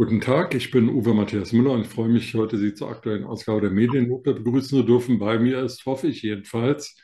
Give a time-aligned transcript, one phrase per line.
[0.00, 3.60] Guten Tag, ich bin Uwe Matthias Müller und freue mich, heute Sie zur aktuellen Ausgabe
[3.60, 5.18] der Medienlupe begrüßen zu dürfen.
[5.18, 6.96] Bei mir ist, hoffe ich jedenfalls,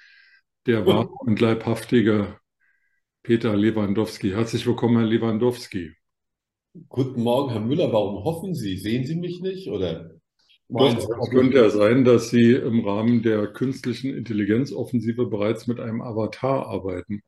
[0.64, 2.38] der wahre und leibhaftige
[3.23, 4.30] Peter Lewandowski.
[4.30, 5.92] Herzlich willkommen, Herr Lewandowski.
[6.88, 7.92] Guten Morgen, Herr Müller.
[7.92, 8.78] Warum hoffen Sie?
[8.78, 9.68] Sehen Sie mich nicht?
[9.68, 10.12] Oder
[10.70, 16.66] es könnte ja sein, dass Sie im Rahmen der künstlichen Intelligenzoffensive bereits mit einem Avatar
[16.66, 17.20] arbeiten.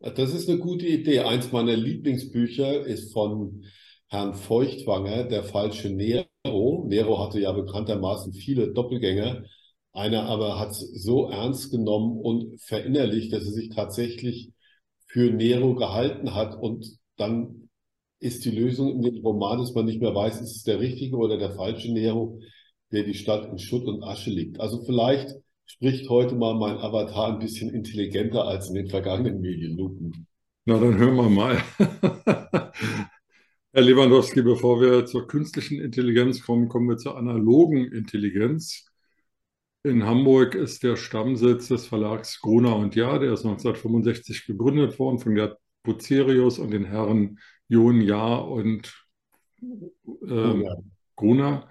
[0.00, 1.20] Das ist eine gute Idee.
[1.20, 3.62] Eins meiner Lieblingsbücher ist von
[4.12, 6.84] Herrn Feuchtwanger, Der falsche Nero.
[6.86, 9.44] Nero hatte ja bekanntermaßen viele Doppelgänger.
[9.94, 14.50] Einer aber hat es so ernst genommen und verinnerlicht, dass er sich tatsächlich
[15.06, 16.54] für Nero gehalten hat.
[16.58, 17.70] Und dann
[18.20, 21.16] ist die Lösung in dem Roman, dass man nicht mehr weiß, ist es der richtige
[21.16, 22.38] oder der falsche Nero,
[22.92, 24.60] der die Stadt in Schutt und Asche liegt.
[24.60, 25.34] Also vielleicht
[25.64, 30.26] spricht heute mal mein Avatar ein bisschen intelligenter als in den vergangenen Medienlupen.
[30.66, 31.62] Na, dann hören wir mal.
[33.74, 38.84] Herr Lewandowski, bevor wir zur künstlichen Intelligenz kommen, kommen wir zur analogen Intelligenz.
[39.82, 45.18] In Hamburg ist der Stammsitz des Verlags Gruner und Jahr, der ist 1965 gegründet worden
[45.20, 48.92] von Gerd Bucerius und den Herren John Jahr und
[50.28, 50.68] ähm,
[51.16, 51.66] Gruner.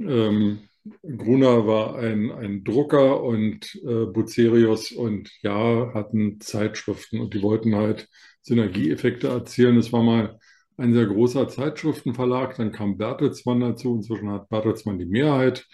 [0.00, 0.68] Ähm,
[1.04, 7.76] Gruner war ein, ein Drucker und äh, Bucerius und Jahr hatten Zeitschriften und die wollten
[7.76, 8.08] halt
[8.42, 9.76] Synergieeffekte erzielen.
[9.76, 10.39] Es war mal
[10.80, 15.66] ein sehr großer Zeitschriftenverlag, dann kam Bertelsmann dazu, inzwischen hat Bertelsmann die Mehrheit.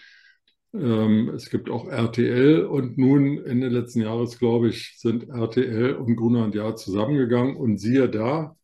[0.73, 6.15] Ähm, es gibt auch RTL und nun Ende letzten Jahres, glaube ich, sind RTL und
[6.15, 8.57] Gruner und Jahr zusammengegangen und siehe da,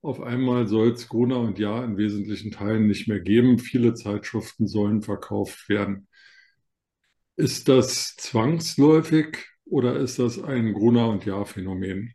[0.00, 3.58] auf einmal soll es Gruner und Jahr in wesentlichen Teilen nicht mehr geben.
[3.58, 6.08] Viele Zeitschriften sollen verkauft werden.
[7.36, 12.14] Ist das zwangsläufig oder ist das ein Gruner und Jahr Phänomen?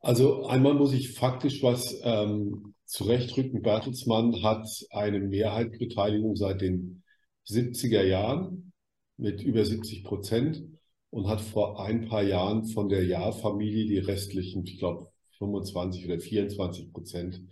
[0.00, 3.62] Also einmal muss ich faktisch was ähm, zurechtrücken.
[3.62, 7.02] Bertelsmann hat eine Mehrheitsbeteiligung seit den
[7.46, 8.72] 70er Jahren
[9.18, 10.62] mit über 70 Prozent
[11.10, 15.08] und hat vor ein paar Jahren von der Jahr-Familie die restlichen, ich glaube,
[15.38, 17.42] 25 oder 24 Prozent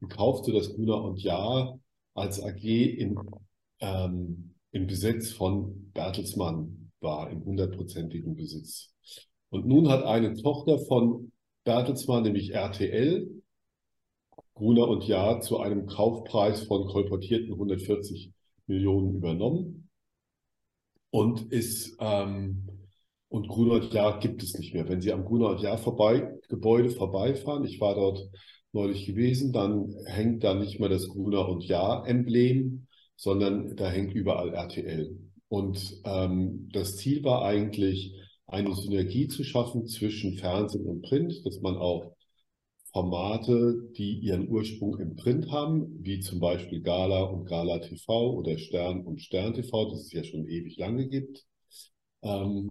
[0.00, 1.78] gekauft, sodass Gruner und Jahr
[2.14, 3.18] als AG in,
[3.80, 8.92] ähm, im Besitz von Bertelsmann war, im hundertprozentigen Besitz.
[9.48, 11.32] Und nun hat eine Tochter von
[11.64, 13.42] Bertelsmann, nämlich RTL,
[14.54, 18.32] Gruner und Jahr zu einem Kaufpreis von kolportierten 140
[18.66, 19.88] Millionen übernommen
[21.10, 22.68] und ist ähm,
[23.28, 24.88] und Gruner und Jahr gibt es nicht mehr.
[24.88, 28.20] Wenn Sie am Gruner und Jahr vorbei, Gebäude vorbeifahren, ich war dort
[28.72, 32.86] neulich gewesen, dann hängt da nicht mehr das Gruner und Jahr Emblem,
[33.16, 35.18] sondern da hängt überall RTL.
[35.48, 38.14] Und ähm, das Ziel war eigentlich,
[38.46, 42.14] eine Synergie zu schaffen zwischen Fernsehen und Print, dass man auch
[42.92, 48.56] Formate, die ihren Ursprung im Print haben, wie zum Beispiel Gala und Gala TV oder
[48.56, 51.44] Stern und Stern TV, das es ja schon ewig lange gibt,
[52.22, 52.70] ähm,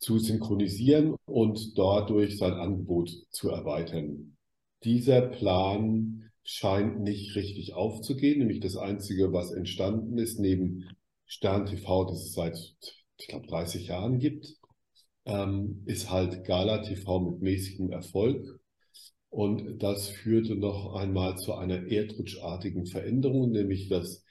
[0.00, 4.36] zu synchronisieren und dadurch sein Angebot zu erweitern.
[4.82, 10.88] Dieser Plan scheint nicht richtig aufzugehen, nämlich das Einzige, was entstanden ist, neben
[11.26, 12.56] Stern TV, das es seit,
[13.18, 14.56] ich glaube, 30 Jahren gibt,
[15.28, 18.58] ähm, ist halt Gala TV mit mäßigem Erfolg.
[19.30, 24.24] Und das führte noch einmal zu einer erdrutschartigen Veränderung, nämlich dass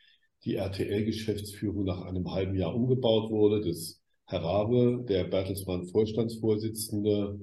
[0.43, 3.61] die RTL-Geschäftsführung nach einem halben Jahr umgebaut wurde.
[3.61, 7.39] Das Herr Rabe, der Bertelsmann-Vorstandsvorsitzende,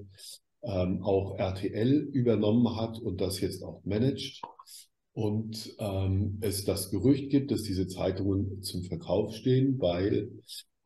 [0.63, 4.43] ähm, auch RTL übernommen hat und das jetzt auch managt.
[5.13, 10.33] Und ähm, es das Gerücht gibt, dass diese Zeitungen zum Verkauf stehen, weil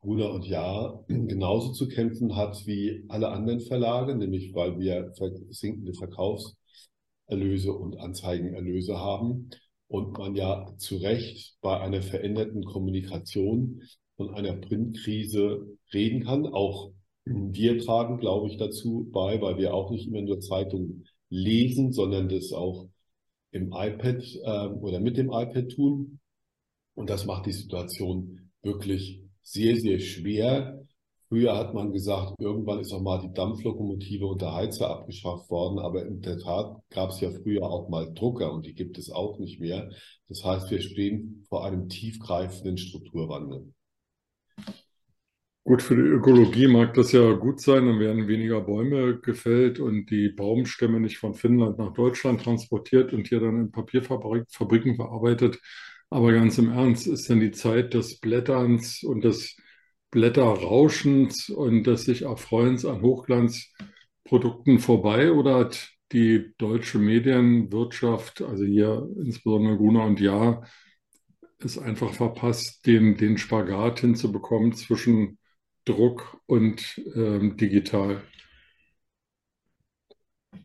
[0.01, 5.11] Gruner und Jahr genauso zu kämpfen hat wie alle anderen Verlage, nämlich weil wir
[5.49, 9.49] sinkende Verkaufserlöse und Anzeigenerlöse haben
[9.87, 13.81] und man ja zu Recht bei einer veränderten Kommunikation
[14.15, 16.45] von einer Printkrise reden kann.
[16.47, 16.91] Auch
[17.25, 22.29] wir tragen, glaube ich, dazu bei, weil wir auch nicht immer nur Zeitungen lesen, sondern
[22.29, 22.87] das auch
[23.51, 26.19] im iPad äh, oder mit dem iPad tun.
[26.95, 30.79] Und das macht die Situation wirklich sehr, sehr schwer.
[31.27, 35.79] Früher hat man gesagt, irgendwann ist auch mal die Dampflokomotive und der Heizer abgeschafft worden,
[35.79, 39.11] aber in der Tat gab es ja früher auch mal Drucker und die gibt es
[39.11, 39.91] auch nicht mehr.
[40.27, 43.73] Das heißt, wir stehen vor einem tiefgreifenden Strukturwandel.
[45.63, 50.09] Gut, für die Ökologie mag das ja gut sein, dann werden weniger Bäume gefällt und
[50.09, 55.59] die Baumstämme nicht von Finnland nach Deutschland transportiert und hier dann in Papierfabriken verarbeitet.
[56.09, 59.57] Aber ganz im Ernst, ist denn die Zeit des Blätterns und des
[60.11, 69.07] Blätterrauschens und des sich Erfreuens an Hochglanzprodukten vorbei oder hat die deutsche Medienwirtschaft, also hier
[69.23, 70.65] insbesondere Gruner und Jahr,
[71.59, 75.37] es einfach verpasst, den, den Spagat hinzubekommen zwischen
[75.85, 78.23] Druck und ähm, digital.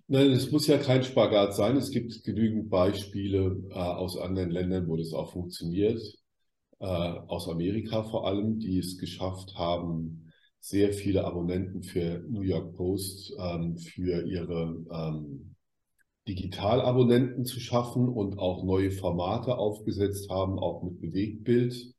[0.07, 1.77] Nein, es muss ja kein Spagat sein.
[1.77, 6.01] Es gibt genügend Beispiele äh, aus anderen Ländern, wo das auch funktioniert.
[6.79, 12.75] Äh, aus Amerika vor allem, die es geschafft haben, sehr viele Abonnenten für New York
[12.77, 15.55] Post, ähm, für ihre ähm,
[16.27, 21.95] Digitalabonnenten zu schaffen und auch neue Formate aufgesetzt haben, auch mit Bewegtbild.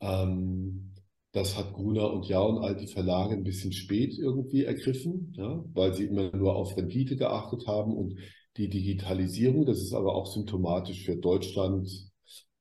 [0.00, 0.87] Ähm,
[1.32, 5.64] das hat Gruner und Jahr und all die Verlage ein bisschen spät irgendwie ergriffen, ja,
[5.74, 8.18] weil sie immer nur auf Rendite geachtet haben und
[8.56, 11.88] die Digitalisierung, das ist aber auch symptomatisch für Deutschland,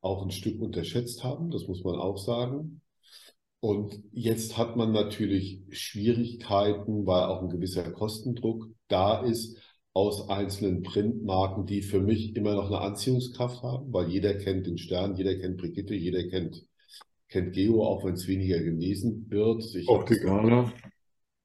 [0.02, 2.82] auch ein Stück unterschätzt haben, das muss man auch sagen.
[3.60, 9.58] Und jetzt hat man natürlich Schwierigkeiten, weil auch ein gewisser Kostendruck da ist,
[9.94, 14.78] aus einzelnen Printmarken, die für mich immer noch eine Anziehungskraft haben, weil jeder kennt den
[14.78, 16.64] Stern, jeder kennt Brigitte, jeder kennt,
[17.30, 19.64] kennt Geo, auch wenn es weniger gelesen wird.
[19.76, 20.72] Ich auch die Gala.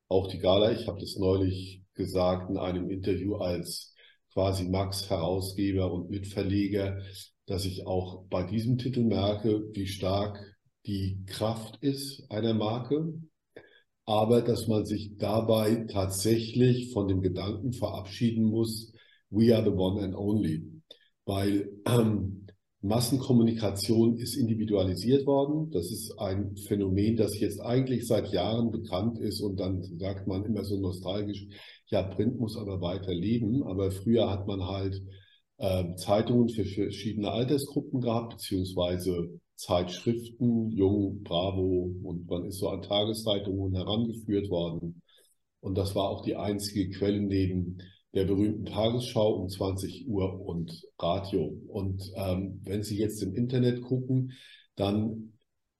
[0.08, 0.72] Auch die Gala.
[0.72, 3.94] Ich habe das neulich gesagt in einem Interview als
[4.32, 6.98] quasi Max Herausgeber und Mitverleger,
[7.46, 10.38] dass ich auch bei diesem Titel merke, wie stark
[10.86, 13.14] die Kraft ist einer Marke,
[14.04, 18.92] aber dass man sich dabei tatsächlich von dem Gedanken verabschieden muss,
[19.30, 20.64] we are the one and only,
[21.24, 22.41] weil ähm,
[22.82, 25.70] Massenkommunikation ist individualisiert worden.
[25.70, 30.44] Das ist ein Phänomen, das jetzt eigentlich seit Jahren bekannt ist und dann sagt man
[30.44, 31.46] immer so nostalgisch,
[31.86, 33.62] ja, Print muss aber weiter leben.
[33.62, 35.00] Aber früher hat man halt
[35.58, 42.82] äh, Zeitungen für verschiedene Altersgruppen gehabt, beziehungsweise Zeitschriften, Jung, Bravo und man ist so an
[42.82, 45.02] Tageszeitungen herangeführt worden.
[45.60, 47.78] Und das war auch die einzige Quelle neben
[48.14, 51.58] der berühmten Tagesschau um 20 Uhr und Radio.
[51.68, 54.32] Und ähm, wenn Sie jetzt im Internet gucken,
[54.76, 55.32] dann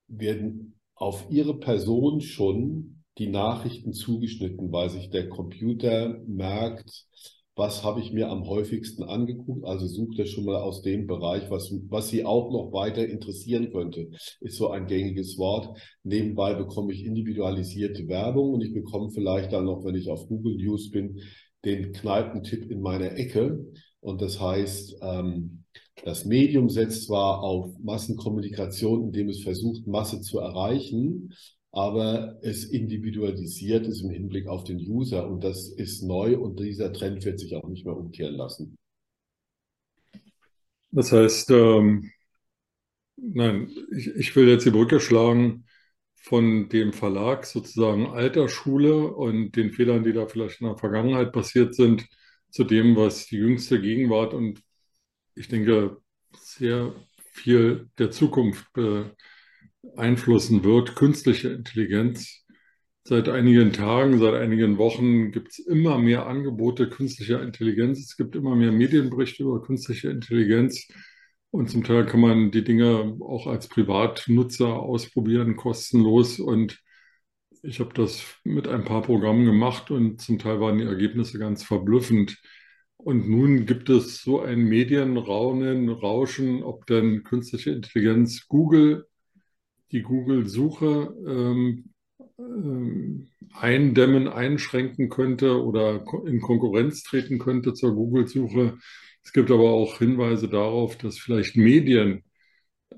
[0.08, 7.06] werden auf Ihre Person schon die Nachrichten zugeschnitten, weil sich der Computer merkt,
[7.54, 9.66] was habe ich mir am häufigsten angeguckt?
[9.66, 13.70] Also sucht er schon mal aus dem Bereich, was, was Sie auch noch weiter interessieren
[13.70, 14.08] könnte.
[14.40, 15.78] Ist so ein gängiges Wort.
[16.02, 20.56] Nebenbei bekomme ich individualisierte Werbung und ich bekomme vielleicht dann noch, wenn ich auf Google
[20.56, 21.20] News bin,
[21.64, 23.64] den Kneipentipp in meiner Ecke.
[24.00, 25.64] Und das heißt, ähm,
[26.04, 31.34] das Medium setzt zwar auf Massenkommunikation, indem es versucht, Masse zu erreichen,
[31.70, 36.92] aber es individualisiert ist im Hinblick auf den User und das ist neu und dieser
[36.92, 38.76] Trend wird sich auch nicht mehr umkehren lassen.
[40.90, 42.10] Das heißt, ähm,
[43.16, 45.64] nein, ich, ich will jetzt die Brücke schlagen
[46.22, 51.32] von dem Verlag sozusagen alter Schule und den Fehlern, die da vielleicht in der Vergangenheit
[51.32, 52.06] passiert sind,
[52.50, 54.62] zu dem, was die jüngste Gegenwart und
[55.34, 55.96] ich denke
[56.38, 56.94] sehr
[57.32, 62.44] viel der Zukunft beeinflussen wird, künstliche Intelligenz.
[63.04, 67.98] Seit einigen Tagen, seit einigen Wochen gibt es immer mehr Angebote künstlicher Intelligenz.
[67.98, 70.86] Es gibt immer mehr Medienberichte über künstliche Intelligenz.
[71.52, 76.40] Und zum Teil kann man die Dinge auch als Privatnutzer ausprobieren, kostenlos.
[76.40, 76.80] Und
[77.62, 81.62] ich habe das mit ein paar Programmen gemacht und zum Teil waren die Ergebnisse ganz
[81.62, 82.40] verblüffend.
[82.96, 89.06] Und nun gibt es so ein Medienraunen, Rauschen, ob denn künstliche Intelligenz Google
[89.90, 91.90] die Google-Suche ähm,
[92.38, 98.78] ähm, eindämmen, einschränken könnte oder in Konkurrenz treten könnte zur Google-Suche.
[99.24, 102.24] Es gibt aber auch Hinweise darauf, dass vielleicht Medien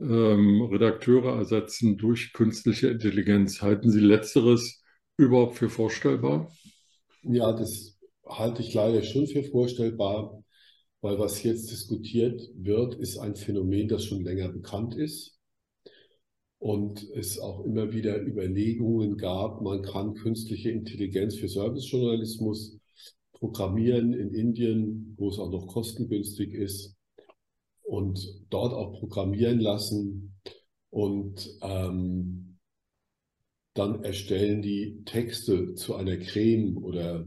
[0.01, 3.63] ähm, Redakteure ersetzen durch künstliche Intelligenz.
[3.63, 4.83] Halten Sie letzteres
[5.17, 6.51] überhaupt für vorstellbar?
[7.23, 10.43] Ja, das halte ich leider schon für vorstellbar,
[11.01, 15.39] weil was jetzt diskutiert wird, ist ein Phänomen, das schon länger bekannt ist
[16.59, 22.79] und es auch immer wieder Überlegungen gab, man kann künstliche Intelligenz für Servicejournalismus
[23.45, 26.97] programmieren in Indien, wo es auch noch kostengünstig ist
[27.83, 30.35] und dort auch programmieren lassen
[30.89, 32.59] und ähm,
[33.75, 37.27] dann erstellen die Texte zu einer Creme oder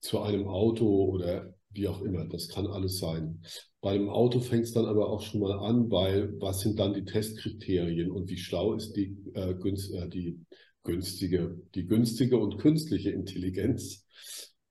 [0.00, 2.24] zu einem Auto oder wie auch immer.
[2.26, 3.42] Das kann alles sein.
[3.80, 6.94] Bei dem Auto fängt es dann aber auch schon mal an, weil was sind dann
[6.94, 10.38] die Testkriterien und wie schlau ist die, äh, günst, äh, die
[10.84, 14.06] günstige, die günstige und künstliche Intelligenz,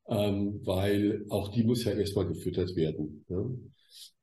[0.07, 3.25] ähm, weil auch die muss ja erstmal gefüttert werden.
[3.27, 3.59] Ne?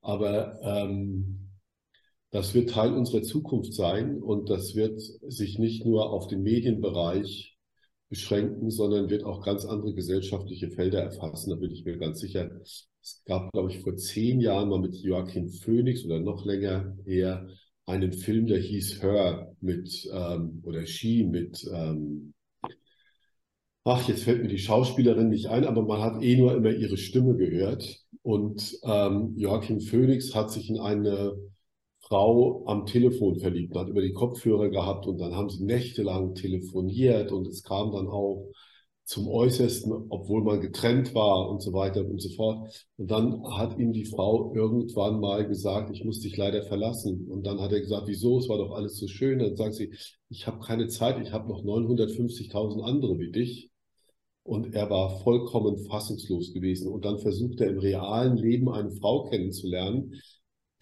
[0.00, 1.50] Aber ähm,
[2.30, 7.56] das wird Teil unserer Zukunft sein und das wird sich nicht nur auf den Medienbereich
[8.08, 11.50] beschränken, sondern wird auch ganz andere gesellschaftliche Felder erfassen.
[11.50, 12.50] Da bin ich mir ganz sicher.
[12.62, 17.46] Es gab, glaube ich, vor zehn Jahren mal mit Joachim Phoenix oder noch länger her
[17.86, 22.33] einen Film, der hieß Her mit ähm, oder She mit ähm,
[23.84, 26.96] ach, jetzt fällt mir die Schauspielerin nicht ein, aber man hat eh nur immer ihre
[26.96, 28.04] Stimme gehört.
[28.22, 31.34] Und ähm, Joachim Phoenix hat sich in eine
[32.00, 37.32] Frau am Telefon verliebt, hat über die Kopfhörer gehabt und dann haben sie nächtelang telefoniert
[37.32, 38.48] und es kam dann auch
[39.04, 42.88] zum Äußersten, obwohl man getrennt war und so weiter und so fort.
[42.96, 47.26] Und dann hat ihm die Frau irgendwann mal gesagt, ich muss dich leider verlassen.
[47.30, 48.38] Und dann hat er gesagt, wieso?
[48.38, 49.40] Es war doch alles so schön.
[49.40, 49.92] Dann sagt sie,
[50.30, 53.70] ich habe keine Zeit, ich habe noch 950.000 andere wie dich.
[54.44, 56.88] Und er war vollkommen fassungslos gewesen.
[56.88, 60.14] Und dann versucht er im realen Leben eine Frau kennenzulernen,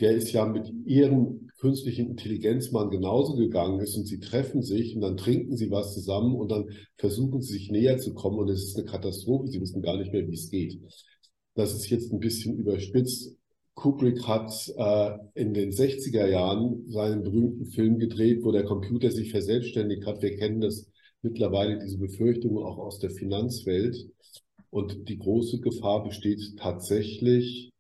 [0.01, 5.01] der ist ja mit ihrem künstlichen Intelligenzmann genauso gegangen ist und sie treffen sich und
[5.01, 8.65] dann trinken sie was zusammen und dann versuchen sie sich näher zu kommen und es
[8.65, 9.47] ist eine Katastrophe.
[9.47, 10.81] Sie wissen gar nicht mehr, wie es geht.
[11.55, 13.37] Das ist jetzt ein bisschen überspitzt.
[13.75, 19.31] Kubrick hat äh, in den 60er Jahren seinen berühmten Film gedreht, wo der Computer sich
[19.31, 20.21] verselbstständigt hat.
[20.21, 20.91] Wir kennen das
[21.23, 23.97] mittlerweile, diese Befürchtungen auch aus der Finanzwelt.
[24.71, 27.73] Und die große Gefahr besteht tatsächlich,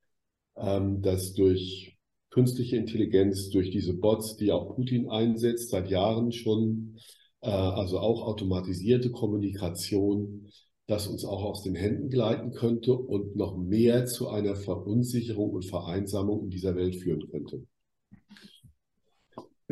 [0.57, 1.97] ähm, dass durch
[2.31, 6.99] künstliche Intelligenz, durch diese Bots, die auch Putin einsetzt, seit Jahren schon,
[7.41, 10.49] äh, also auch automatisierte Kommunikation,
[10.87, 15.65] das uns auch aus den Händen gleiten könnte und noch mehr zu einer Verunsicherung und
[15.65, 17.67] Vereinsamung in dieser Welt führen könnte.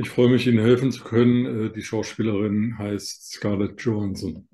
[0.00, 1.66] Ich freue mich, Ihnen helfen zu können.
[1.66, 4.48] Äh, die Schauspielerin heißt Scarlett Johansson.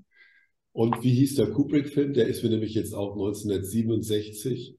[0.72, 2.14] Und wie hieß der Kubrick-Film?
[2.14, 4.76] Der ist mir nämlich jetzt auch 1967.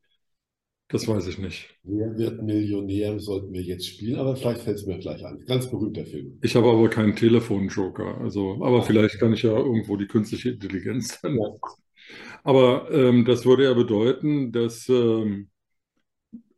[0.90, 1.74] Das weiß ich nicht.
[1.84, 3.18] Wer wird Millionär?
[3.20, 5.40] Sollten wir jetzt spielen, aber vielleicht fällt es mir gleich ein.
[5.46, 6.38] Ganz berühmter Film.
[6.42, 8.20] Ich habe aber keinen Telefonjoker.
[8.20, 11.38] Also, aber vielleicht kann ich ja irgendwo die künstliche Intelligenz dann.
[11.38, 11.46] Ja.
[12.44, 15.50] Aber ähm, das würde ja bedeuten, dass ähm,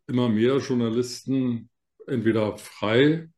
[0.06, 1.72] immer mehr Journalisten
[2.06, 3.30] entweder frei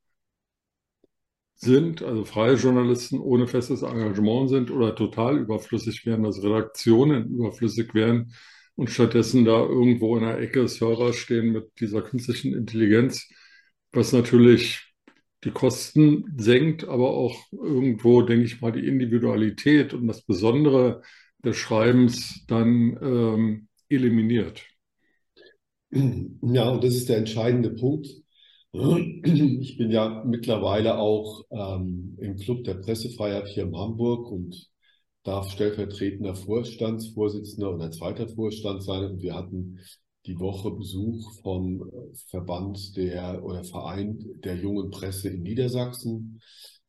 [1.61, 7.93] sind, also freie Journalisten ohne festes Engagement sind oder total überflüssig werden, dass Redaktionen überflüssig
[7.93, 8.33] werden
[8.75, 13.29] und stattdessen da irgendwo in der Ecke Server stehen mit dieser künstlichen Intelligenz,
[13.91, 14.81] was natürlich
[15.43, 21.01] die Kosten senkt, aber auch irgendwo, denke ich mal, die Individualität und das Besondere
[21.43, 24.63] des Schreibens dann ähm, eliminiert.
[26.41, 28.07] Ja, und das ist der entscheidende Punkt.
[28.73, 34.69] Ich bin ja mittlerweile auch ähm, im Club der Pressefreiheit hier in Hamburg und
[35.23, 39.03] darf stellvertretender Vorstandsvorsitzender oder zweiter Vorstand sein.
[39.03, 39.79] Und wir hatten
[40.25, 41.91] die Woche Besuch vom
[42.29, 46.41] Verband der oder Verein der jungen Presse in Niedersachsen.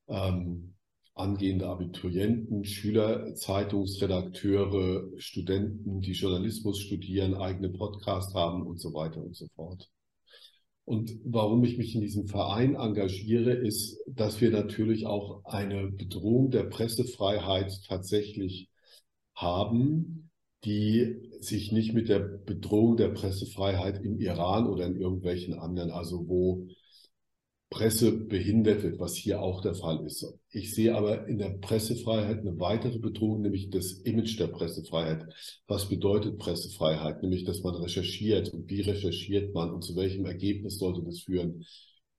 [0.08, 0.74] Ähm,
[1.14, 9.36] angehende Abiturienten, Schüler, Zeitungsredakteure, Studenten, die Journalismus studieren, eigene Podcasts haben und so weiter und
[9.36, 9.90] so fort.
[10.84, 16.50] Und warum ich mich in diesem Verein engagiere, ist, dass wir natürlich auch eine Bedrohung
[16.50, 18.68] der Pressefreiheit tatsächlich
[19.34, 20.30] haben,
[20.64, 26.28] die sich nicht mit der Bedrohung der Pressefreiheit im Iran oder in irgendwelchen anderen, also
[26.28, 26.66] wo
[27.72, 30.26] Presse behindert wird, was hier auch der Fall ist.
[30.50, 35.24] Ich sehe aber in der Pressefreiheit eine weitere Bedrohung, nämlich das Image der Pressefreiheit.
[35.66, 37.22] Was bedeutet Pressefreiheit?
[37.22, 41.64] Nämlich, dass man recherchiert und wie recherchiert man und zu welchem Ergebnis sollte das führen?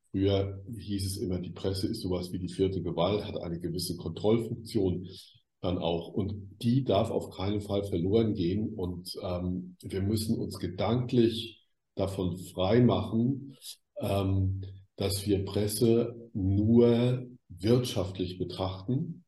[0.10, 3.95] Früher hieß es immer, die Presse ist sowas wie die vierte Gewalt, hat eine gewisse
[3.95, 5.07] Kontrollfunktion
[5.62, 6.07] dann auch.
[6.10, 8.74] Und die darf auf keinen Fall verloren gehen.
[8.74, 11.62] Und ähm, wir müssen uns gedanklich
[11.93, 13.55] davon frei machen,
[14.00, 14.63] ähm,
[14.95, 19.23] dass wir Presse nur wirtschaftlich betrachten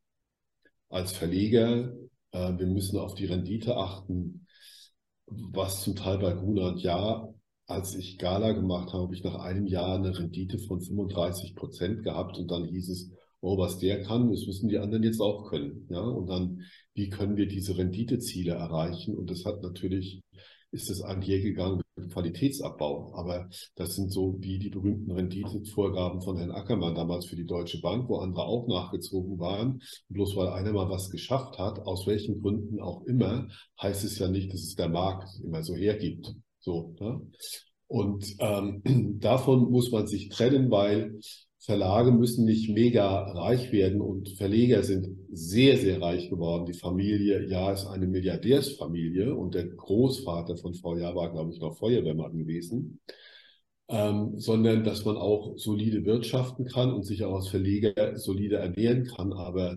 [0.88, 1.94] als Verleger.
[2.32, 4.46] Äh, wir müssen auf die Rendite achten,
[5.26, 7.28] was zum Teil bei Grunert ja,
[7.66, 12.04] als ich Gala gemacht habe, habe ich nach einem Jahr eine Rendite von 35 Prozent
[12.04, 15.48] gehabt und dann hieß es, oh, was der kann, das müssen die anderen jetzt auch
[15.50, 15.86] können.
[15.90, 16.62] Ja, und dann,
[16.94, 19.16] wie können wir diese Renditeziele erreichen?
[19.16, 20.22] Und das hat natürlich
[20.70, 23.14] ist es einhergegangen mit Qualitätsabbau.
[23.14, 27.80] Aber das sind so wie die berühmten Renditevorgaben von Herrn Ackermann damals für die Deutsche
[27.80, 29.80] Bank, wo andere auch nachgezogen waren.
[30.08, 33.48] Bloß weil einer mal was geschafft hat, aus welchen Gründen auch immer,
[33.80, 36.34] heißt es ja nicht, dass es der Markt immer so hergibt.
[36.60, 37.20] So, ne?
[37.88, 38.82] Und ähm,
[39.20, 41.18] davon muss man sich trennen, weil
[41.66, 46.64] Verlage müssen nicht mega reich werden und Verleger sind sehr, sehr reich geworden.
[46.64, 51.60] Die Familie Ja ist eine Milliardärsfamilie und der Großvater von Frau Ja war, glaube ich,
[51.60, 53.00] noch Feuerwehrmann gewesen.
[53.88, 59.04] Ähm, sondern dass man auch solide wirtschaften kann und sich auch als Verleger solide ernähren
[59.04, 59.32] kann.
[59.32, 59.76] Aber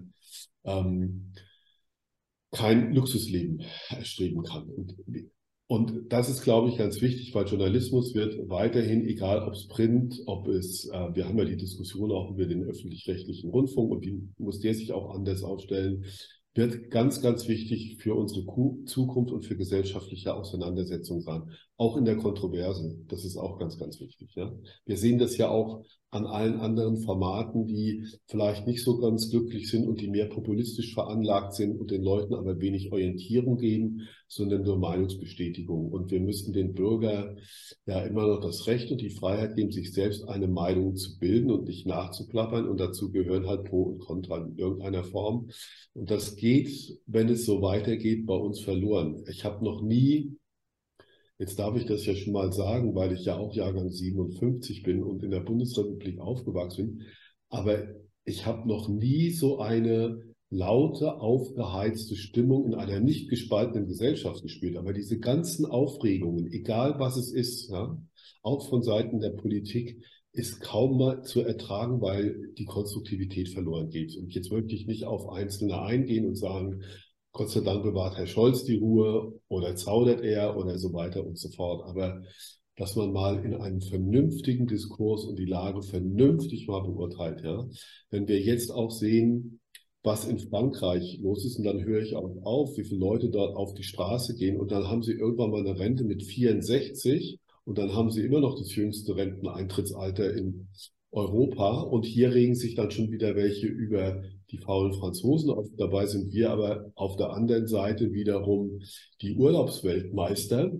[0.66, 1.34] ähm,
[2.52, 4.70] kein Luxusleben erstreben kann.
[4.70, 4.96] Und,
[5.72, 10.20] und das ist, glaube ich, ganz wichtig, weil Journalismus wird weiterhin, egal ob es Print,
[10.26, 14.20] ob es, äh, wir haben ja die Diskussion auch über den öffentlich-rechtlichen Rundfunk und wie
[14.40, 16.06] muss der sich auch anders aufstellen,
[16.56, 18.48] wird ganz, ganz wichtig für unsere
[18.86, 21.52] Zukunft und für gesellschaftliche Auseinandersetzungen sein.
[21.78, 22.98] Auch in der Kontroverse.
[23.08, 24.34] Das ist auch ganz, ganz wichtig.
[24.34, 24.52] Ja?
[24.86, 29.70] Wir sehen das ja auch an allen anderen Formaten, die vielleicht nicht so ganz glücklich
[29.70, 34.64] sind und die mehr populistisch veranlagt sind und den Leuten aber wenig Orientierung geben, sondern
[34.64, 35.92] nur Meinungsbestätigung.
[35.92, 37.36] Und wir müssen den Bürger
[37.86, 41.52] ja immer noch das Recht und die Freiheit geben, sich selbst eine Meinung zu bilden
[41.52, 42.68] und nicht nachzuplappern.
[42.68, 45.50] Und dazu gehören halt Pro und Contra in irgendeiner Form.
[45.94, 49.24] Und das geht, wenn es so weitergeht, bei uns verloren.
[49.28, 50.39] Ich habe noch nie
[51.40, 55.02] Jetzt darf ich das ja schon mal sagen, weil ich ja auch Jahrgang 57 bin
[55.02, 57.06] und in der Bundesrepublik aufgewachsen bin.
[57.48, 57.88] Aber
[58.26, 64.76] ich habe noch nie so eine laute, aufgeheizte Stimmung in einer nicht gespaltenen Gesellschaft gespürt.
[64.76, 67.98] Aber diese ganzen Aufregungen, egal was es ist, ja,
[68.42, 70.04] auch von Seiten der Politik,
[70.34, 74.16] ist kaum mal zu ertragen, weil die Konstruktivität verloren geht.
[74.18, 76.82] Und jetzt möchte ich nicht auf Einzelne eingehen und sagen,
[77.40, 81.40] Gott sei Dank bewahrt Herr Scholz die Ruhe oder zaudert er oder so weiter und
[81.40, 81.88] so fort.
[81.88, 82.22] Aber
[82.76, 87.42] dass man mal in einem vernünftigen Diskurs und die Lage vernünftig mal beurteilt.
[87.42, 87.66] Ja?
[88.10, 89.62] Wenn wir jetzt auch sehen,
[90.04, 93.56] was in Frankreich los ist, und dann höre ich auch auf, wie viele Leute dort
[93.56, 97.78] auf die Straße gehen und dann haben sie irgendwann mal eine Rente mit 64 und
[97.78, 100.68] dann haben sie immer noch das jüngste Renteneintrittsalter in
[101.12, 105.68] Europa und hier regen sich dann schon wieder welche über die faulen Franzosen auf.
[105.78, 108.82] Dabei sind wir aber auf der anderen Seite wiederum
[109.22, 110.72] die Urlaubsweltmeister.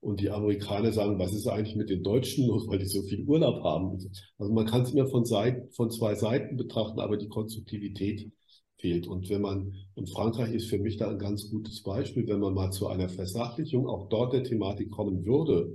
[0.00, 3.24] Und die Amerikaner sagen, was ist eigentlich mit den Deutschen los, weil die so viel
[3.24, 3.98] Urlaub haben.
[4.36, 8.30] Also man kann es immer von, Seiten, von zwei Seiten betrachten, aber die Konstruktivität
[8.76, 9.06] fehlt.
[9.06, 12.52] Und wenn man, und Frankreich ist für mich da ein ganz gutes Beispiel, wenn man
[12.52, 15.74] mal zu einer Versachlichung auch dort der Thematik kommen würde,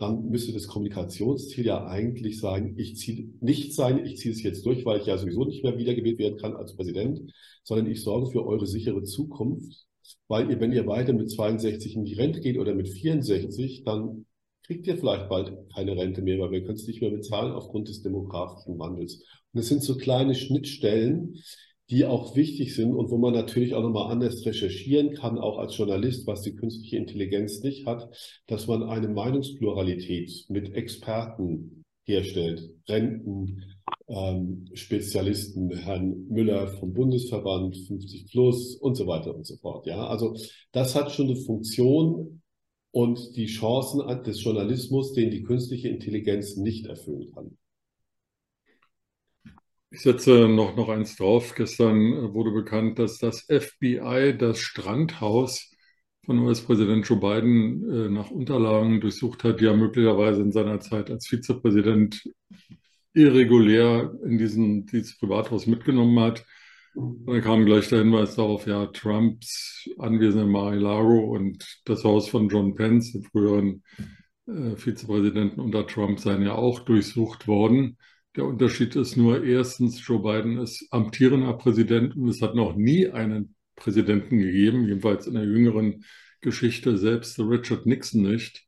[0.00, 4.64] dann müsste das Kommunikationsziel ja eigentlich sein, ich ziehe nicht sein, ich ziehe es jetzt
[4.64, 7.20] durch, weil ich ja sowieso nicht mehr wiedergewählt werden kann als Präsident,
[7.64, 9.86] sondern ich sorge für eure sichere Zukunft,
[10.26, 14.24] weil ihr, wenn ihr weiter mit 62 in die Rente geht oder mit 64, dann
[14.62, 17.88] kriegt ihr vielleicht bald keine Rente mehr, weil wir können es nicht mehr bezahlen aufgrund
[17.88, 19.22] des demografischen Wandels.
[19.52, 21.36] Und es sind so kleine Schnittstellen,
[21.90, 25.76] die auch wichtig sind und wo man natürlich auch nochmal anders recherchieren kann, auch als
[25.76, 28.08] Journalist, was die künstliche Intelligenz nicht hat,
[28.46, 33.62] dass man eine Meinungspluralität mit Experten herstellt, Renten,
[34.08, 39.86] ähm, Spezialisten, Herrn Müller vom Bundesverband 50 Plus und so weiter und so fort.
[39.86, 40.36] Ja, also
[40.72, 42.42] das hat schon eine Funktion
[42.92, 47.56] und die Chancen des Journalismus, den die künstliche Intelligenz nicht erfüllen kann.
[49.92, 51.54] Ich setze noch, noch eins drauf.
[51.56, 55.68] Gestern äh, wurde bekannt, dass das FBI das Strandhaus
[56.24, 61.10] von US-Präsident Joe Biden äh, nach Unterlagen durchsucht hat, die er möglicherweise in seiner Zeit
[61.10, 62.22] als Vizepräsident
[63.14, 66.44] irregulär in diesen, dieses Privathaus mitgenommen hat.
[66.94, 72.28] Und dann kam gleich der Hinweis darauf, ja, Trumps Anwesen in Mar-a-Lago und das Haus
[72.28, 73.82] von John Pence, dem früheren
[74.46, 77.96] äh, Vizepräsidenten unter Trump, seien ja auch durchsucht worden.
[78.36, 83.08] Der Unterschied ist nur, erstens, Joe Biden ist amtierender Präsident und es hat noch nie
[83.08, 86.04] einen Präsidenten gegeben, jedenfalls in der jüngeren
[86.40, 88.66] Geschichte, selbst Richard Nixon nicht,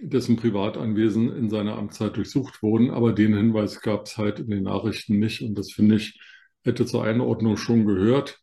[0.00, 2.90] dessen Privatanwesen in seiner Amtszeit durchsucht wurden.
[2.90, 6.18] Aber den Hinweis gab es halt in den Nachrichten nicht und das finde ich,
[6.62, 8.40] hätte zur Einordnung schon gehört.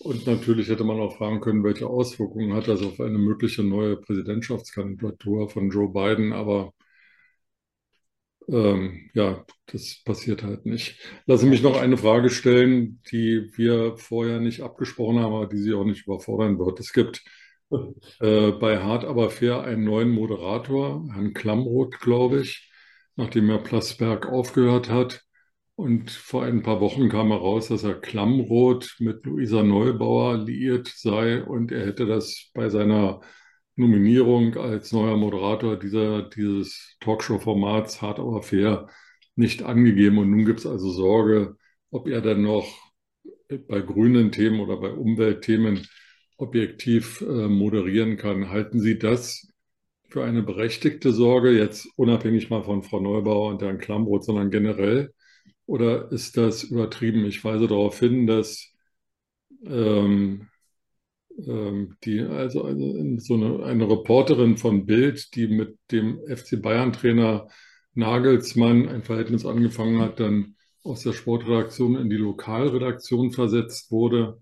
[0.00, 3.96] Und natürlich hätte man auch fragen können, welche Auswirkungen hat das auf eine mögliche neue
[3.96, 6.32] Präsidentschaftskandidatur von Joe Biden.
[6.32, 6.72] Aber
[8.48, 10.98] ähm, ja, das passiert halt nicht.
[11.26, 15.58] Lassen Sie mich noch eine Frage stellen, die wir vorher nicht abgesprochen haben, aber die
[15.58, 16.80] Sie auch nicht überfordern wird.
[16.80, 17.22] Es gibt
[18.20, 22.70] äh, bei Hart aber fair einen neuen Moderator, Herrn Klammroth, glaube ich,
[23.16, 25.22] nachdem er Plasberg aufgehört hat.
[25.76, 31.44] Und vor ein paar Wochen kam heraus, dass er Klammroth mit Luisa Neubauer liiert sei
[31.44, 33.20] und er hätte das bei seiner
[33.78, 38.88] Nominierung als neuer Moderator dieser, dieses Talkshow-Formats hart aber fair
[39.36, 40.18] nicht angegeben.
[40.18, 41.56] Und nun gibt es also Sorge,
[41.90, 42.66] ob er dann noch
[43.68, 45.86] bei grünen Themen oder bei Umweltthemen
[46.36, 48.50] objektiv äh, moderieren kann.
[48.50, 49.48] Halten Sie das
[50.08, 55.12] für eine berechtigte Sorge, jetzt unabhängig mal von Frau Neubauer und Herrn Klamroth, sondern generell?
[55.66, 57.24] Oder ist das übertrieben?
[57.26, 58.72] Ich weise darauf hin, dass
[59.64, 60.48] ähm,
[61.38, 67.48] die, also, also so eine, eine Reporterin von Bild, die mit dem FC Bayern-Trainer
[67.94, 74.40] Nagelsmann ein Verhältnis angefangen hat, dann aus der Sportredaktion in die Lokalredaktion versetzt wurde.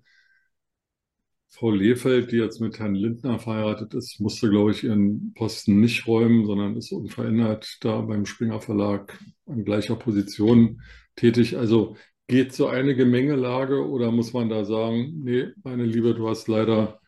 [1.49, 6.07] Frau Lehfeld, die jetzt mit Herrn Lindner verheiratet ist, musste, glaube ich, ihren Posten nicht
[6.07, 10.83] räumen, sondern ist unverändert da beim Springer Verlag an gleicher Position
[11.15, 11.57] tätig.
[11.57, 11.97] Also
[12.29, 17.01] geht so eine Gemengelage oder muss man da sagen, nee, meine Liebe, du hast leider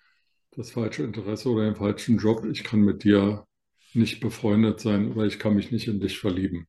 [0.53, 2.45] das falsche Interesse oder den falschen Job.
[2.51, 3.47] Ich kann mit dir
[3.95, 6.67] nicht befreundet sein oder ich kann mich nicht in dich verlieben.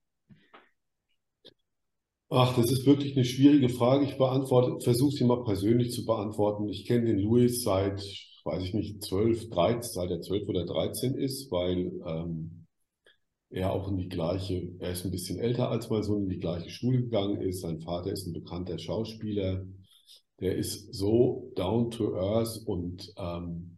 [2.32, 4.06] Ach, das ist wirklich eine schwierige Frage.
[4.06, 6.70] Ich beantworte, versuche sie mal persönlich zu beantworten.
[6.70, 8.00] Ich kenne den Louis seit,
[8.46, 12.59] weiß ich nicht, 12, 13, seit er 12 oder 13 ist, weil ähm,
[13.50, 16.40] er auch in die gleiche, er ist ein bisschen älter als mein Sohn, in die
[16.40, 17.62] gleiche Schule gegangen ist.
[17.62, 19.66] Sein Vater ist ein bekannter Schauspieler.
[20.40, 23.78] Der ist so down to earth und ähm,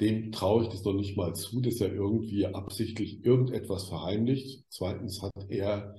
[0.00, 4.64] dem traue ich das noch nicht mal zu, dass er irgendwie absichtlich irgendetwas verheimlicht.
[4.68, 5.94] Zweitens hat er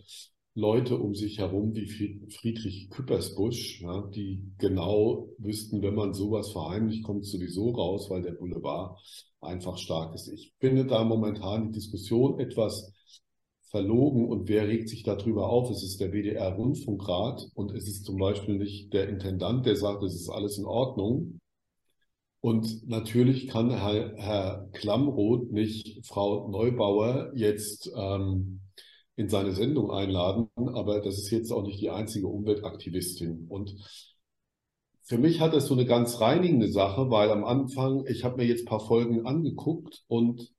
[0.53, 1.87] Leute um sich herum wie
[2.29, 8.21] Friedrich Küppersbusch, ja, die genau wüssten, wenn man sowas verheimlicht, kommt es sowieso raus, weil
[8.21, 8.97] der Boulevard
[9.41, 10.27] einfach stark ist.
[10.27, 12.93] Ich finde da momentan die Diskussion etwas
[13.75, 15.69] verlogen und wer regt sich darüber auf?
[15.69, 20.15] Es ist der WDR-Rundfunkrat und es ist zum Beispiel nicht der Intendant, der sagt, es
[20.15, 21.41] ist alles in Ordnung.
[22.39, 28.61] Und natürlich kann Herr, Herr Klammroth nicht Frau Neubauer jetzt ähm,
[29.17, 33.47] in seine Sendung einladen, aber das ist jetzt auch nicht die einzige Umweltaktivistin.
[33.49, 33.75] Und
[35.03, 38.45] für mich hat das so eine ganz reinigende Sache, weil am Anfang, ich habe mir
[38.45, 40.49] jetzt ein paar Folgen angeguckt und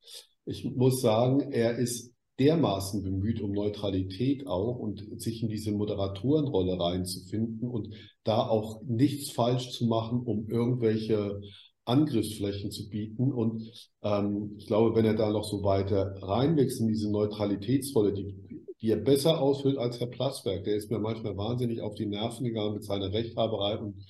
[0.45, 6.79] ich muss sagen, er ist dermaßen bemüht um Neutralität auch und sich in diese Moderatorenrolle
[6.79, 7.95] reinzufinden und
[8.25, 11.41] da auch nichts falsch zu machen, um irgendwelche
[11.85, 13.33] Angriffsflächen zu bieten.
[13.33, 13.71] Und
[14.03, 18.35] ähm, ich glaube, wenn er da noch so weiter reinwächst in diese Neutralitätsrolle, die
[18.81, 20.65] die er besser ausfüllt als Herr Plasberg.
[20.65, 24.05] Der ist mir manchmal wahnsinnig auf die Nerven gegangen mit seiner Rechthaberei und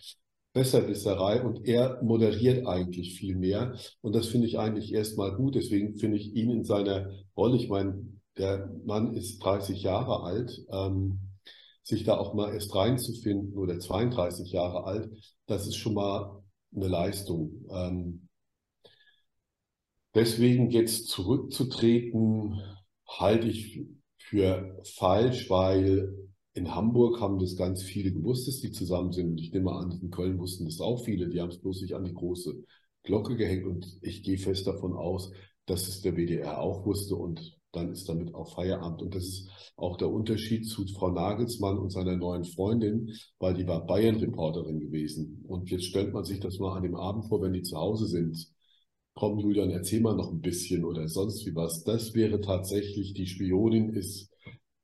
[0.53, 3.77] Besserwisserei und er moderiert eigentlich viel mehr.
[4.01, 5.55] Und das finde ich eigentlich erstmal gut.
[5.55, 8.07] Deswegen finde ich ihn in seiner Rolle, ich meine,
[8.39, 11.21] der Mann ist 30 Jahre alt, ähm,
[11.83, 15.11] sich da auch mal erst reinzufinden oder 32 Jahre alt,
[15.47, 16.43] das ist schon mal
[16.75, 17.65] eine Leistung.
[17.71, 18.29] Ähm,
[20.15, 22.61] deswegen jetzt zurückzutreten,
[23.07, 23.87] halte ich
[24.19, 26.13] für falsch, weil
[26.55, 29.29] in Hamburg haben das ganz viele gewusst, dass die zusammen sind.
[29.31, 31.29] Und ich nehme an, in Köln wussten das auch viele.
[31.29, 32.65] Die haben es bloß nicht an die große
[33.03, 33.67] Glocke gehängt.
[33.67, 35.33] Und ich gehe fest davon aus,
[35.67, 37.15] dass es der WDR auch wusste.
[37.15, 39.03] Und dann ist damit auch Feierabend.
[39.03, 43.67] Und das ist auch der Unterschied zu Frau Nagelsmann und seiner neuen Freundin, weil die
[43.67, 45.45] war Bayern-Reporterin gewesen.
[45.47, 48.07] Und jetzt stellt man sich das mal an dem Abend vor, wenn die zu Hause
[48.07, 48.37] sind
[49.17, 51.83] komm Julian, erzähl mal noch ein bisschen oder sonst wie was.
[51.83, 54.31] Das wäre tatsächlich, die Spionin ist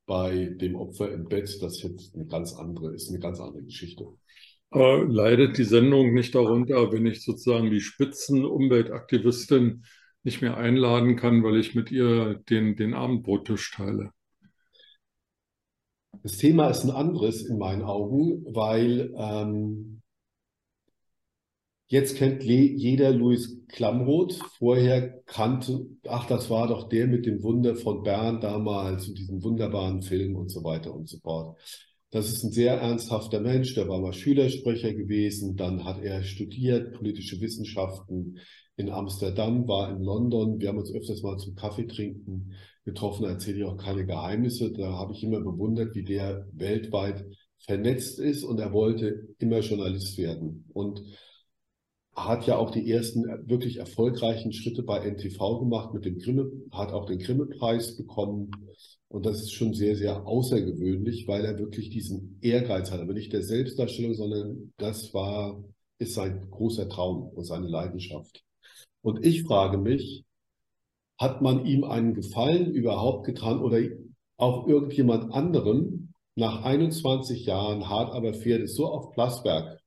[0.05, 4.05] bei dem Opfer im Bett, das jetzt eine ganz andere, ist eine ganz andere Geschichte.
[4.71, 9.85] Aber leidet die Sendung nicht darunter, wenn ich sozusagen die Spitzenumweltaktivistin
[10.23, 14.11] nicht mehr einladen kann, weil ich mit ihr den, den Abendbrottisch teile?
[16.21, 19.93] Das Thema ist ein anderes in meinen Augen, weil ähm,
[21.93, 24.33] Jetzt kennt jeder Louis Klamroth.
[24.57, 29.43] Vorher kannte, ach, das war doch der mit dem Wunder von Bern damals und diesem
[29.43, 31.55] wunderbaren Film und so weiter und so fort.
[32.09, 36.93] Das ist ein sehr ernsthafter Mensch, der war mal Schülersprecher gewesen, dann hat er studiert
[36.93, 38.39] politische Wissenschaften
[38.75, 40.59] in Amsterdam, war in London.
[40.59, 42.53] Wir haben uns öfters mal zum Kaffee trinken
[42.85, 44.71] getroffen, da erzähle ich auch keine Geheimnisse.
[44.71, 47.25] Da habe ich immer bewundert, wie der weltweit
[47.59, 50.65] vernetzt ist und er wollte immer Journalist werden.
[50.73, 51.01] Und
[52.15, 56.91] hat ja auch die ersten wirklich erfolgreichen Schritte bei NTV gemacht mit dem Grimme, hat
[56.91, 58.51] auch den Grimme-Preis bekommen.
[59.07, 62.99] Und das ist schon sehr, sehr außergewöhnlich, weil er wirklich diesen Ehrgeiz hat.
[62.99, 65.63] Aber nicht der Selbstdarstellung, sondern das war,
[65.97, 68.43] ist sein großer Traum und seine Leidenschaft.
[69.03, 70.23] Und ich frage mich,
[71.19, 73.79] hat man ihm einen Gefallen überhaupt getan oder
[74.37, 79.79] auch irgendjemand anderem nach 21 Jahren hart aber fair ist so auf Plasberg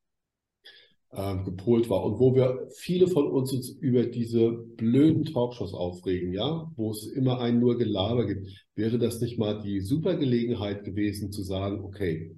[1.11, 2.05] äh, gepolt war?
[2.05, 7.07] Und wo wir viele von uns uns über diese blöden Talkshows aufregen, ja, wo es
[7.07, 11.81] immer ein nur Gelaber gibt, wäre das nicht mal die super Gelegenheit gewesen zu sagen,
[11.81, 12.37] okay,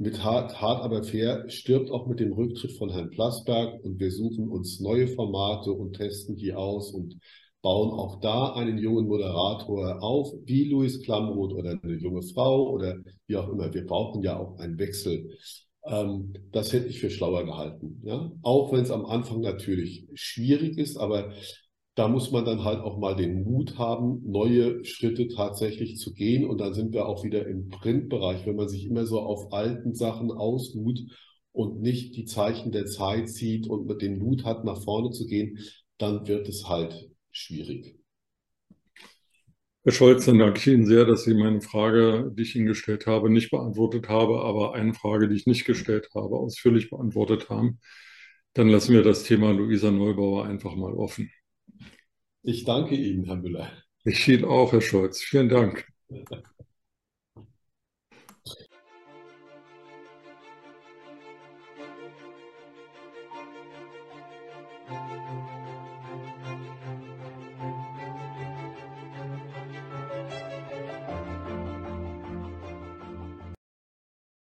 [0.00, 4.10] mit hart, hart aber fair stirbt auch mit dem Rücktritt von Herrn Plasberg und wir
[4.10, 7.18] suchen uns neue Formate und testen die aus und
[7.60, 12.96] bauen auch da einen jungen Moderator auf, wie Louis Klamroth oder eine junge Frau oder
[13.26, 13.74] wie auch immer.
[13.74, 15.36] Wir brauchen ja auch einen Wechsel.
[15.84, 18.00] Ähm, das hätte ich für schlauer gehalten.
[18.02, 18.32] Ja?
[18.40, 21.30] Auch wenn es am Anfang natürlich schwierig ist, aber
[21.94, 26.44] da muss man dann halt auch mal den Mut haben, neue Schritte tatsächlich zu gehen.
[26.48, 29.94] Und dann sind wir auch wieder im Printbereich, wenn man sich immer so auf alten
[29.94, 31.00] Sachen ausruht
[31.52, 35.58] und nicht die Zeichen der Zeit sieht und den Mut hat, nach vorne zu gehen,
[35.98, 37.96] dann wird es halt schwierig.
[39.82, 43.06] Herr Scholz, dann danke ich Ihnen sehr, dass Sie meine Frage, die ich Ihnen gestellt
[43.06, 47.80] habe, nicht beantwortet habe, aber eine Frage, die ich nicht gestellt habe, ausführlich beantwortet haben.
[48.52, 51.30] Dann lassen wir das Thema Luisa Neubauer einfach mal offen.
[52.42, 53.70] Ich danke Ihnen, Herr Müller.
[54.04, 55.22] Ich Ihnen auch, Herr Scholz.
[55.22, 55.86] Vielen Dank.